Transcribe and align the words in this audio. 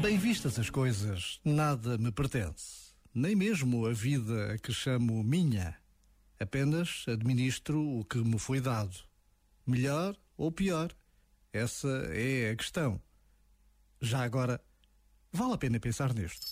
Bem 0.00 0.16
vistas 0.16 0.58
as 0.60 0.70
coisas, 0.70 1.40
nada 1.44 1.98
me 1.98 2.12
pertence, 2.12 2.92
nem 3.12 3.34
mesmo 3.34 3.86
a 3.86 3.92
vida 3.92 4.52
a 4.52 4.58
que 4.58 4.72
chamo 4.72 5.24
minha. 5.24 5.76
Apenas 6.38 7.04
administro 7.08 7.80
o 7.80 8.04
que 8.04 8.18
me 8.18 8.38
foi 8.38 8.60
dado. 8.60 8.96
Melhor 9.66 10.14
ou 10.36 10.52
pior? 10.52 10.94
Essa 11.52 11.88
é 12.12 12.50
a 12.50 12.56
questão. 12.56 13.02
Já 14.00 14.22
agora, 14.22 14.60
vale 15.32 15.54
a 15.54 15.58
pena 15.58 15.80
pensar 15.80 16.14
nisto. 16.14 16.46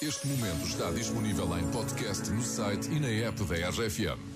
Este 0.00 0.26
momento 0.28 0.66
está 0.66 0.92
disponível 0.92 1.58
em 1.58 1.68
podcast 1.72 2.30
no 2.30 2.42
site 2.42 2.88
e 2.90 3.00
na 3.00 3.08
app 3.08 3.42
da 3.44 3.70
RFM. 3.70 4.35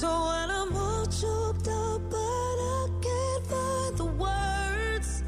So 0.00 0.06
when 0.06 0.48
I'm 0.48 0.76
all 0.76 1.06
choked 1.06 1.66
up, 1.66 2.00
but 2.08 2.16
I 2.16 2.88
can't 3.02 3.46
find 3.52 3.96
the 3.98 4.04
words. 4.04 5.24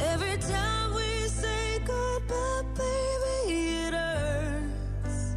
Every 0.00 0.36
time 0.36 0.94
we 0.94 1.28
say 1.28 1.78
goodbye, 1.78 2.62
baby, 2.74 3.86
it 3.86 3.94
hurts. 3.94 5.36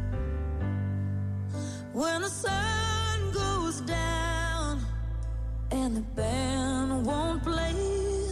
When 1.94 2.20
the 2.20 2.28
sun 2.28 3.32
goes 3.32 3.80
down 3.80 4.84
and 5.70 5.96
the 5.96 6.02
band 6.02 7.06
won't 7.06 7.42
play, 7.42 8.28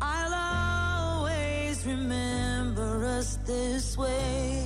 I'll 0.00 1.18
always 1.18 1.84
remember 1.84 3.04
us 3.06 3.40
this 3.44 3.98
way. 3.98 4.65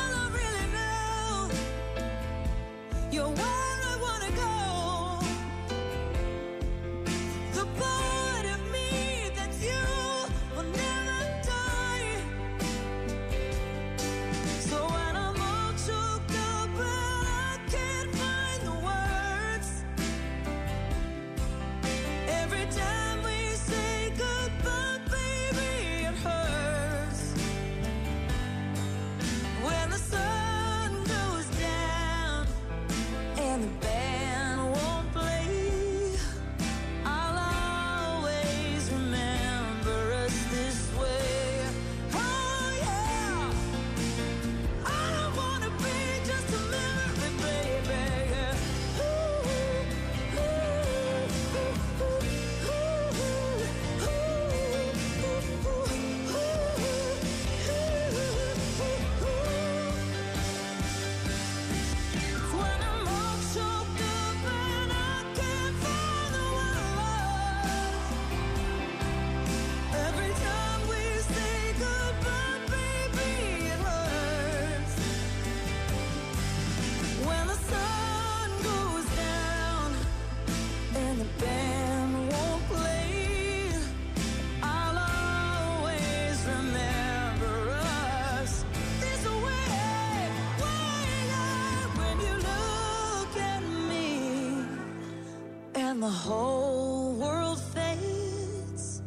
the 96.01 96.09
whole 96.09 97.13
world 97.13 97.61
fades. 97.73 99.03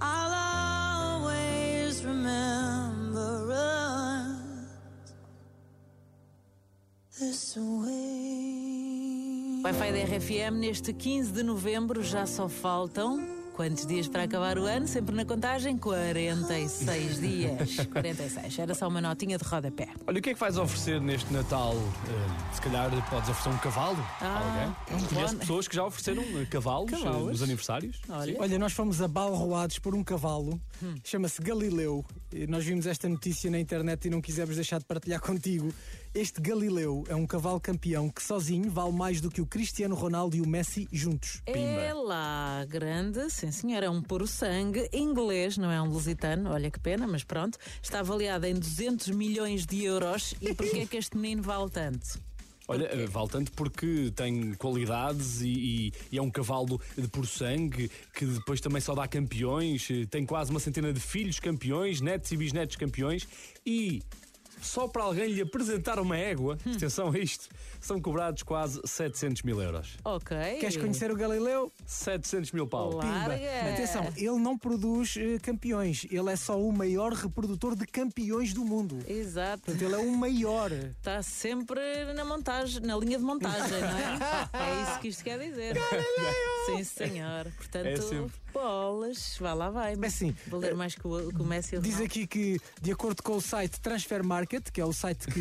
I'll 0.00 1.22
always 1.22 2.04
remember 2.04 3.52
us 3.52 5.12
this 7.20 7.56
way. 7.56 9.60
Wi-Fi 9.62 9.92
da 9.92 9.98
RFM 9.98 10.58
neste 10.58 10.92
15 10.92 11.32
de 11.32 11.42
novembro 11.44 12.02
já 12.02 12.26
só 12.26 12.48
faltam. 12.48 13.35
Quantos 13.56 13.86
dias 13.86 14.06
para 14.06 14.24
acabar 14.24 14.58
o 14.58 14.66
ano? 14.66 14.86
Sempre 14.86 15.14
na 15.14 15.24
contagem? 15.24 15.78
46 15.78 17.20
dias. 17.20 17.76
46. 17.90 18.58
Era 18.58 18.74
só 18.74 18.86
uma 18.86 19.00
notinha 19.00 19.38
de 19.38 19.44
rodapé. 19.44 19.88
Olha, 20.06 20.18
o 20.18 20.22
que 20.22 20.28
é 20.30 20.34
que 20.34 20.38
vais 20.40 20.58
oferecer 20.58 21.00
neste 21.00 21.32
Natal? 21.32 21.72
Eh, 21.74 22.54
se 22.54 22.60
calhar 22.60 22.90
podes 23.08 23.30
oferecer 23.30 23.48
um 23.48 23.58
cavalo 23.58 23.96
a 24.20 24.26
Ah, 24.26 24.74
alguém. 24.90 25.02
um 25.02 25.06
Conheço 25.08 25.32
bom- 25.34 25.40
pessoas 25.40 25.68
que 25.68 25.74
já 25.74 25.84
ofereceram 25.86 26.22
eh, 26.38 26.44
cavalos, 26.44 26.92
eh, 26.92 26.96
Cavalos? 26.98 27.28
nos 27.30 27.42
aniversários. 27.42 28.00
Olha. 28.10 28.36
Olha, 28.38 28.58
nós 28.58 28.74
fomos 28.74 29.00
abalroados 29.00 29.78
por 29.78 29.94
um 29.94 30.04
cavalo, 30.04 30.60
chama-se 31.02 31.40
Galileu. 31.40 32.04
Nós 32.50 32.62
vimos 32.62 32.86
esta 32.86 33.08
notícia 33.08 33.50
na 33.50 33.58
internet 33.58 34.04
e 34.06 34.10
não 34.10 34.20
quisemos 34.20 34.54
deixar 34.56 34.78
de 34.80 34.84
partilhar 34.84 35.20
contigo. 35.20 35.72
Este 36.16 36.40
Galileu 36.40 37.04
é 37.08 37.14
um 37.14 37.26
cavalo 37.26 37.60
campeão 37.60 38.08
que 38.08 38.22
sozinho 38.22 38.70
vale 38.70 38.90
mais 38.92 39.20
do 39.20 39.30
que 39.30 39.42
o 39.42 39.46
Cristiano 39.46 39.94
Ronaldo 39.94 40.34
e 40.34 40.40
o 40.40 40.48
Messi 40.48 40.88
juntos. 40.90 41.42
É 41.44 41.92
lá, 41.92 42.64
grande, 42.66 43.28
sim 43.28 43.52
senhor, 43.52 43.82
é 43.82 43.90
um 43.90 44.00
puro 44.00 44.26
sangue, 44.26 44.88
inglês, 44.94 45.58
não 45.58 45.70
é 45.70 45.80
um 45.82 45.90
lusitano, 45.90 46.50
olha 46.50 46.70
que 46.70 46.80
pena, 46.80 47.06
mas 47.06 47.22
pronto. 47.22 47.58
Está 47.82 48.00
avaliado 48.00 48.46
em 48.46 48.54
200 48.54 49.08
milhões 49.08 49.66
de 49.66 49.84
euros. 49.84 50.34
E 50.40 50.54
porquê 50.54 50.78
é 50.78 50.86
que 50.86 50.96
este 50.96 51.18
menino 51.18 51.42
vale 51.42 51.68
tanto? 51.68 52.18
Olha, 52.66 52.88
vale 53.08 53.28
tanto 53.28 53.52
porque 53.52 54.10
tem 54.16 54.54
qualidades 54.54 55.42
e, 55.42 55.48
e- 55.48 55.92
e 56.12 56.18
é 56.18 56.22
um 56.22 56.30
cavalo 56.30 56.80
de 56.96 57.06
puro 57.08 57.26
sangue 57.26 57.90
que 58.14 58.24
depois 58.24 58.60
também 58.60 58.80
só 58.80 58.94
dá 58.94 59.06
campeões, 59.06 59.86
tem 60.10 60.24
quase 60.24 60.50
uma 60.50 60.58
centena 60.60 60.92
de 60.94 60.98
filhos 60.98 61.38
campeões, 61.38 62.00
netos 62.00 62.32
e 62.32 62.36
bisnetos 62.38 62.74
campeões. 62.74 63.28
E 63.64 64.02
só 64.66 64.88
para 64.88 65.04
alguém 65.04 65.32
lhe 65.32 65.40
apresentar 65.40 65.98
uma 65.98 66.16
égua, 66.16 66.58
atenção 66.74 67.10
a 67.10 67.18
isto, 67.18 67.48
são 67.80 68.00
cobrados 68.00 68.42
quase 68.42 68.80
700 68.84 69.42
mil 69.42 69.60
euros. 69.62 69.96
Ok. 70.04 70.36
Queres 70.60 70.76
conhecer 70.76 71.10
o 71.10 71.16
Galileu? 71.16 71.72
700 71.86 72.52
mil 72.52 72.66
pau. 72.66 72.92
Olá. 72.92 73.02
Pimba. 73.02 73.28
Larga. 73.28 73.72
Atenção, 73.72 74.12
ele 74.16 74.38
não 74.38 74.58
produz 74.58 75.16
eh, 75.16 75.38
campeões, 75.40 76.06
ele 76.10 76.30
é 76.30 76.36
só 76.36 76.60
o 76.60 76.72
maior 76.72 77.12
reprodutor 77.12 77.74
de 77.74 77.86
campeões 77.86 78.52
do 78.52 78.64
mundo. 78.64 78.98
Exato. 79.08 79.62
Portanto, 79.64 79.82
ele 79.82 79.94
é 79.94 79.98
o 79.98 80.10
maior. 80.16 80.72
Está 80.72 81.22
sempre 81.22 81.80
na 82.14 82.24
montagem, 82.24 82.80
na 82.82 82.96
linha 82.96 83.18
de 83.18 83.24
montagem, 83.24 83.80
não 83.80 83.98
é? 83.98 84.16
É 84.66 84.82
isso 84.82 85.00
que 85.00 85.08
isto 85.08 85.24
quer 85.24 85.38
dizer. 85.38 85.76
Sim, 86.66 86.84
senhor. 86.84 87.44
Portanto, 87.56 87.86
É 87.86 87.96
sempre. 87.96 88.32
bolas, 88.52 89.36
vá 89.40 89.54
lá 89.54 89.70
vai. 89.70 89.94
É 90.00 90.06
assim, 90.06 90.34
Vou 90.46 90.60
ler 90.60 90.74
mais 90.74 90.94
que 90.94 91.06
o, 91.06 91.32
que 91.32 91.40
o 91.40 91.44
Messi 91.44 91.78
Diz 91.78 92.00
aqui 92.00 92.26
que, 92.26 92.60
de 92.80 92.92
acordo 92.92 93.22
com 93.22 93.36
o 93.36 93.40
site 93.40 93.80
Transfer 93.80 94.24
Market, 94.24 94.70
que 94.70 94.80
é 94.80 94.84
o 94.84 94.92
site 94.92 95.26
que 95.26 95.40